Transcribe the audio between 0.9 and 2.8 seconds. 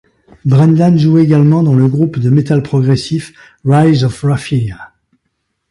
joue également dans le groupe de metal